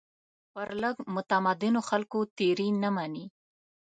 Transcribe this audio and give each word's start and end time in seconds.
پر 0.53 0.67
لږ 0.81 0.95
متمدنو 1.15 1.81
خلکو 1.89 2.19
تېري 2.37 2.67
نه 2.83 2.89
مني. 2.95 3.25